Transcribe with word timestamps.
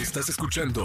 Estás 0.00 0.28
escuchando 0.28 0.84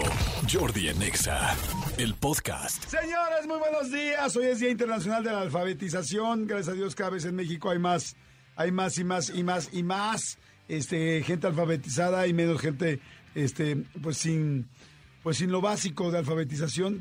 Jordi 0.52 0.88
Anexa, 0.88 1.54
el 1.98 2.14
podcast. 2.14 2.82
Señores, 2.84 3.46
muy 3.46 3.58
buenos 3.58 3.92
días. 3.92 4.36
Hoy 4.36 4.46
es 4.46 4.58
Día 4.60 4.70
Internacional 4.70 5.22
de 5.22 5.30
la 5.30 5.40
Alfabetización. 5.42 6.46
Gracias 6.46 6.68
a 6.70 6.72
Dios, 6.72 6.94
cada 6.94 7.10
vez 7.10 7.24
en 7.24 7.36
México 7.36 7.70
hay 7.70 7.78
más, 7.78 8.16
hay 8.56 8.72
más 8.72 8.98
y 8.98 9.04
más 9.04 9.30
y 9.30 9.42
más 9.44 9.68
y 9.72 9.82
más 9.82 10.38
este, 10.68 11.22
gente 11.22 11.46
alfabetizada 11.46 12.26
y 12.26 12.32
menos 12.34 12.60
gente 12.60 13.00
este, 13.34 13.76
pues 14.02 14.16
sin, 14.18 14.66
pues 15.22 15.36
sin 15.38 15.52
lo 15.52 15.60
básico 15.60 16.10
de 16.10 16.18
alfabetización, 16.18 17.00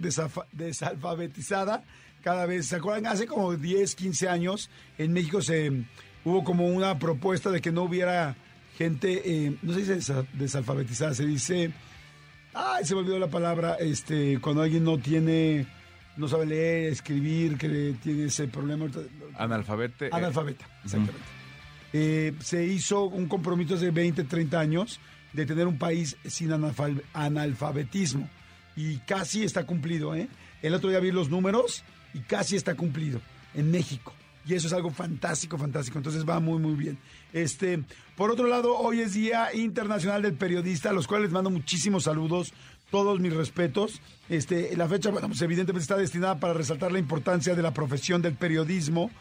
desalfabetizada. 0.52 1.84
Cada 2.22 2.46
vez, 2.46 2.68
¿se 2.68 2.76
acuerdan? 2.78 3.08
Hace 3.08 3.26
como 3.28 3.56
10, 3.56 3.96
15 3.96 4.30
años 4.30 4.70
en 4.98 5.14
México 5.14 5.42
se 5.42 5.72
hubo 6.24 6.44
como 6.44 6.68
una 6.68 7.00
propuesta 7.00 7.50
de 7.50 7.60
que 7.60 7.72
no 7.72 7.84
hubiera 7.84 8.36
gente, 8.78 9.22
eh, 9.26 9.58
no 9.62 9.74
se 9.74 9.80
dice 9.80 9.98
desa- 9.98 10.28
desalfabetizada, 10.34 11.14
se 11.16 11.26
dice, 11.26 11.72
ay, 12.54 12.86
se 12.86 12.94
me 12.96 13.02
olvidó 13.02 13.20
la 13.20 13.28
palabra, 13.30 13.76
este, 13.80 14.40
cuando 14.40 14.62
alguien 14.62 14.84
no 14.84 14.98
tiene, 14.98 15.66
no 16.18 16.28
sabe 16.28 16.46
leer, 16.46 16.92
escribir, 16.92 17.58
que 17.58 17.96
tiene 18.02 18.26
ese 18.26 18.48
problema. 18.48 18.86
Analfabete. 19.38 20.08
eh, 20.08 20.10
Analfabeta, 20.12 20.66
exactamente. 20.84 21.22
Eh, 21.94 22.34
se 22.40 22.66
hizo 22.66 23.06
un 23.06 23.28
compromiso 23.28 23.76
hace 23.76 23.92
20, 23.92 24.24
30 24.24 24.60
años 24.60 25.00
de 25.32 25.46
tener 25.46 25.68
un 25.68 25.78
país 25.78 26.18
sin 26.26 26.52
analfabetismo. 27.14 28.30
Y 28.76 28.98
casi 29.00 29.44
está 29.44 29.66
cumplido, 29.66 30.16
¿eh? 30.16 30.28
El 30.62 30.74
otro 30.74 30.90
día 30.90 31.00
vi 31.00 31.12
los 31.12 31.30
números 31.30 31.84
y 32.14 32.20
casi 32.20 32.56
está 32.56 32.76
cumplido 32.76 33.22
en 33.54 33.70
México. 33.70 34.14
Y 34.46 34.54
eso 34.54 34.68
es 34.68 34.74
algo 34.74 34.90
fantástico, 34.90 35.58
fantástico. 35.58 35.98
Entonces 35.98 36.28
va 36.28 36.40
muy, 36.40 36.60
muy 36.60 36.74
bien. 36.74 36.98
Este, 37.32 37.84
por 38.16 38.30
otro 38.30 38.48
lado, 38.48 38.78
hoy 38.78 39.02
es 39.02 39.14
Día 39.14 39.54
Internacional 39.54 40.22
del 40.22 40.34
Periodista, 40.34 40.90
a 40.90 40.94
los 40.94 41.08
cuales 41.08 41.26
les 41.26 41.34
mando 41.34 41.50
muchísimos 41.50 42.04
saludos, 42.04 42.54
todos 42.92 43.20
mis 43.20 43.34
respetos. 43.34 44.02
Este, 44.30 44.76
la 44.76 44.88
fecha, 44.88 45.12
bueno, 45.12 45.28
pues 45.28 45.42
evidentemente 45.42 45.84
está 45.84 45.98
destinada 45.98 46.40
para 46.40 46.54
resaltar 46.54 46.92
la 46.92 47.00
importancia 47.00 47.56
de 47.56 47.62
la 47.62 47.74
profesión 47.74 48.22
del 48.22 48.36
periodismo 48.36 49.12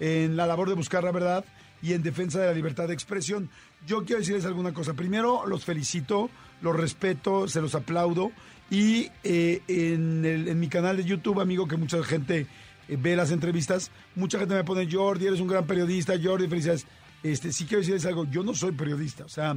en 0.00 0.36
la 0.36 0.46
labor 0.46 0.68
de 0.68 0.74
buscar 0.74 1.04
la 1.04 1.12
verdad 1.12 1.44
y 1.82 1.92
en 1.92 2.02
defensa 2.02 2.40
de 2.40 2.46
la 2.46 2.54
libertad 2.54 2.88
de 2.88 2.94
expresión. 2.94 3.50
Yo 3.86 4.04
quiero 4.04 4.20
decirles 4.20 4.44
alguna 4.44 4.72
cosa. 4.72 4.94
Primero, 4.94 5.46
los 5.46 5.64
felicito, 5.64 6.30
los 6.60 6.76
respeto, 6.76 7.48
se 7.48 7.60
los 7.60 7.74
aplaudo. 7.74 8.32
Y 8.70 9.10
eh, 9.24 9.62
en, 9.68 10.60
mi 10.60 10.68
canal 10.68 10.96
de 10.96 11.04
YouTube, 11.04 11.40
amigo, 11.40 11.66
que 11.66 11.76
mucha 11.76 12.02
gente 12.04 12.46
eh, 12.90 12.98
ve 13.00 13.16
las 13.16 13.30
entrevistas, 13.30 13.90
mucha 14.14 14.38
gente 14.38 14.54
me 14.54 14.64
pone, 14.64 14.88
Jordi, 14.90 15.26
eres 15.26 15.40
un 15.40 15.48
gran 15.48 15.66
periodista, 15.66 16.14
Jordi, 16.22 16.48
felicidades. 16.48 16.86
Este, 17.22 17.52
sí 17.52 17.64
quiero 17.64 17.80
decirles 17.80 18.04
algo, 18.06 18.24
yo 18.30 18.42
no 18.42 18.54
soy 18.54 18.72
periodista, 18.72 19.24
o 19.24 19.28
sea, 19.28 19.56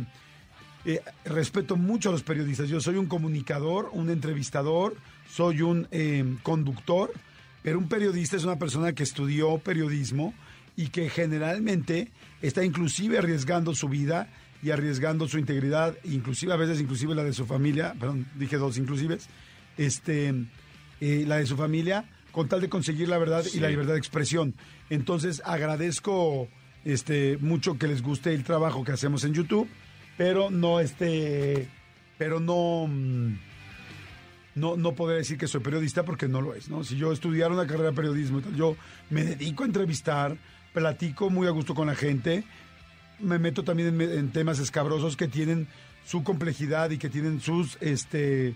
eh, 0.85 1.01
respeto 1.25 1.77
mucho 1.77 2.09
a 2.09 2.11
los 2.11 2.23
periodistas. 2.23 2.69
Yo 2.69 2.81
soy 2.81 2.97
un 2.97 3.07
comunicador, 3.07 3.89
un 3.93 4.09
entrevistador, 4.09 4.97
soy 5.29 5.61
un 5.61 5.87
eh, 5.91 6.25
conductor, 6.43 7.11
pero 7.61 7.79
un 7.79 7.87
periodista 7.87 8.35
es 8.35 8.43
una 8.43 8.59
persona 8.59 8.93
que 8.93 9.03
estudió 9.03 9.57
periodismo 9.59 10.33
y 10.75 10.87
que 10.87 11.09
generalmente 11.09 12.11
está 12.41 12.65
inclusive 12.65 13.17
arriesgando 13.17 13.73
su 13.73 13.87
vida 13.87 14.27
y 14.61 14.71
arriesgando 14.71 15.27
su 15.27 15.39
integridad, 15.39 15.95
inclusive 16.03 16.53
a 16.53 16.57
veces 16.57 16.81
inclusive 16.81 17.15
la 17.15 17.23
de 17.23 17.33
su 17.33 17.45
familia, 17.45 17.95
perdón, 17.97 18.27
dije 18.35 18.57
dos 18.57 18.77
inclusives, 18.77 19.27
este, 19.77 20.33
eh, 20.99 21.23
la 21.25 21.37
de 21.37 21.45
su 21.45 21.55
familia, 21.55 22.05
con 22.33 22.49
tal 22.49 22.59
de 22.59 22.67
conseguir 22.67 23.07
la 23.07 23.17
verdad 23.17 23.45
y 23.53 23.61
la 23.61 23.69
libertad 23.69 23.93
de 23.93 23.99
expresión. 23.99 24.55
Entonces 24.89 25.41
agradezco 25.45 26.49
este, 26.83 27.37
mucho 27.37 27.77
que 27.77 27.87
les 27.87 28.01
guste 28.01 28.33
el 28.33 28.43
trabajo 28.43 28.83
que 28.83 28.91
hacemos 28.91 29.23
en 29.23 29.33
YouTube 29.33 29.69
pero 30.17 30.51
no 30.51 30.79
este 30.79 31.67
pero 32.17 32.39
no 32.39 32.87
mm, 32.87 33.37
no 34.55 34.77
no 34.77 34.93
poder 34.93 35.17
decir 35.17 35.37
que 35.37 35.47
soy 35.47 35.61
periodista 35.61 36.03
porque 36.03 36.27
no 36.27 36.41
lo 36.41 36.53
es 36.53 36.69
no 36.69 36.83
si 36.83 36.97
yo 36.97 37.11
estudiara 37.11 37.53
una 37.53 37.67
carrera 37.67 37.89
de 37.89 37.95
periodismo 37.95 38.39
y 38.39 38.41
tal, 38.41 38.55
yo 38.55 38.75
me 39.09 39.23
dedico 39.23 39.63
a 39.63 39.67
entrevistar 39.67 40.37
platico 40.73 41.29
muy 41.29 41.47
a 41.47 41.51
gusto 41.51 41.73
con 41.73 41.87
la 41.87 41.95
gente 41.95 42.43
me 43.19 43.39
meto 43.39 43.63
también 43.63 43.99
en, 43.99 44.01
en 44.01 44.31
temas 44.31 44.59
escabrosos 44.59 45.15
que 45.15 45.27
tienen 45.27 45.67
su 46.05 46.23
complejidad 46.23 46.89
y 46.91 46.97
que 46.97 47.09
tienen 47.09 47.39
sus 47.39 47.77
este 47.81 48.55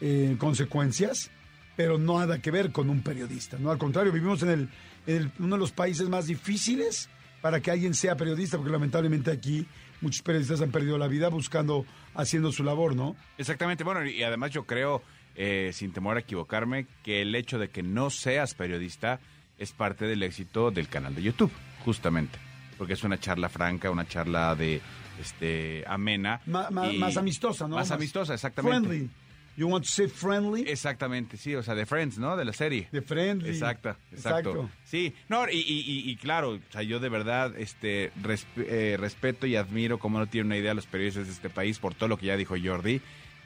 eh, 0.00 0.36
consecuencias 0.38 1.30
pero 1.76 1.98
no 1.98 2.18
nada 2.18 2.40
que 2.40 2.50
ver 2.50 2.70
con 2.72 2.90
un 2.90 3.02
periodista 3.02 3.58
no 3.58 3.70
al 3.70 3.78
contrario 3.78 4.12
vivimos 4.12 4.42
en 4.42 4.48
el, 4.50 4.68
en 5.06 5.16
el- 5.16 5.32
uno 5.38 5.56
de 5.56 5.60
los 5.60 5.72
países 5.72 6.08
más 6.08 6.26
difíciles 6.26 7.08
para 7.40 7.60
que 7.60 7.70
alguien 7.70 7.94
sea 7.94 8.16
periodista 8.16 8.56
porque 8.56 8.72
lamentablemente 8.72 9.30
aquí 9.30 9.66
muchos 10.00 10.22
periodistas 10.22 10.60
han 10.60 10.70
perdido 10.70 10.98
la 10.98 11.08
vida 11.08 11.28
buscando 11.28 11.84
haciendo 12.14 12.52
su 12.52 12.62
labor 12.64 12.94
no 12.96 13.16
Exactamente. 13.38 13.84
Bueno, 13.84 14.04
y 14.06 14.22
además 14.22 14.50
yo 14.50 14.64
creo, 14.66 15.02
eh, 15.34 15.70
sin 15.72 15.92
temor 15.92 16.16
a 16.16 16.20
equivocarme, 16.20 16.86
que 17.02 17.22
el 17.22 17.34
hecho 17.34 17.58
de 17.58 17.68
que 17.70 17.82
no 17.82 18.10
seas 18.10 18.54
periodista 18.54 19.18
es 19.58 19.72
parte 19.72 20.04
del 20.06 20.22
éxito 20.22 20.70
del 20.70 20.88
canal 20.88 21.14
de 21.14 21.22
YouTube, 21.22 21.50
justamente. 21.84 22.38
Porque 22.78 22.92
es 22.94 23.02
una 23.04 23.18
charla 23.18 23.48
franca, 23.48 23.90
una 23.90 24.06
charla 24.06 24.54
de 24.56 24.80
este 25.20 25.84
amena. 25.86 26.40
Ma- 26.46 26.70
ma- 26.70 26.92
y- 26.92 26.98
más 26.98 27.16
amistosa 27.16 27.66
no 27.68 27.76
Más 27.76 27.90
amistosa, 27.90 28.34
exactamente. 28.34 28.88
friendly 28.88 29.10
you 29.56 29.68
want 29.68 29.84
to 29.84 29.90
say 29.90 30.08
friendly 30.08 30.62
Exactamente, 30.68 31.36
sí, 31.36 31.54
o 31.54 31.62
sea, 31.62 31.74
de 31.74 31.86
Friends, 31.86 32.18
¿no? 32.18 32.36
De 32.36 32.44
la 32.44 32.52
serie. 32.52 32.88
de 32.92 33.02
friendly 33.02 33.50
Exacto, 33.50 33.96
exacto. 34.10 34.50
Exacto. 34.50 34.70
Sí, 34.84 35.14
no, 35.28 35.48
y, 35.50 35.58
y- 35.58 36.16
claro, 36.16 36.50
o 36.52 36.60
sea, 36.72 36.82
yo 36.82 37.00
de 37.00 37.08
verdad 37.08 37.54
este, 37.58 38.12
resp- 38.22 38.46
eh, 38.56 38.96
respeto 38.98 39.46
y 39.46 39.56
admiro, 39.56 39.98
como 39.98 40.18
no 40.18 40.26
tiene 40.26 40.46
una 40.46 40.56
idea, 40.56 40.74
los 40.74 40.86
periodistas 40.86 41.26
de 41.26 41.32
este 41.32 41.50
país 41.50 41.78
por 41.78 41.94
todo 41.94 42.08
lo 42.08 42.16
que 42.18 42.26
ya 42.26 42.36
dijo 42.36 42.54
Jordi. 42.62 43.00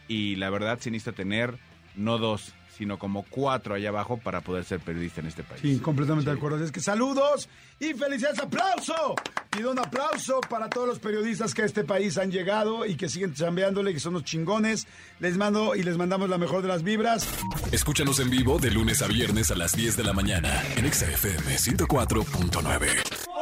Y 0.09 0.37
la 0.37 0.51
verdad, 0.51 0.79
se 0.79 0.91
necesita 0.93 1.13
tener 1.17 1.59
no 1.97 2.19
dos, 2.19 2.55
sino 2.77 2.99
como 2.99 3.25
cuatro 3.25 3.75
allá 3.75 3.89
abajo 3.89 4.19
para 4.19 4.41
poder 4.43 4.65
ser 4.65 4.81
periodista 4.81 5.21
en 5.21 5.29
este 5.29 5.43
país. 5.43 5.63
Sí, 5.63 5.79
completamente 5.79 6.31
de 6.31 6.37
acuerdo. 6.37 6.63
Es 6.63 6.71
que 6.71 6.81
saludos 6.81 7.49
y 7.81 7.95
felicidades, 7.95 8.39
aplauso. 8.39 9.15
Pido 9.51 9.71
un 9.71 9.79
aplauso 9.79 10.41
para 10.49 10.69
todos 10.69 10.87
los 10.87 10.99
periodistas 10.99 11.55
que 11.55 11.63
a 11.63 11.65
este 11.65 11.85
país 11.85 12.19
han 12.19 12.31
llegado 12.31 12.85
y 12.85 12.97
que 12.97 13.09
siguen 13.09 13.33
chambeándole, 13.33 13.95
que 13.95 14.01
son 14.01 14.13
los 14.13 14.25
chingones. 14.25 14.87
Les 15.21 15.37
mando 15.39 15.75
y 15.75 15.83
les 15.83 15.97
mandamos 15.97 16.29
la 16.29 16.39
mejor 16.39 16.63
de 16.63 16.69
las 16.69 16.83
vibras. 16.83 17.27
Escúchanos 17.73 18.21
en 18.21 18.31
vivo 18.31 18.59
de 18.59 18.71
lunes 18.71 19.01
a 19.03 19.07
viernes 19.07 19.51
a 19.51 19.57
las 19.57 19.73
10 19.73 19.97
de 19.97 20.05
la 20.05 20.13
mañana 20.13 20.63
en 20.77 20.85
Exa 20.85 21.11
FM 21.11 21.57
104.9. 21.57 23.36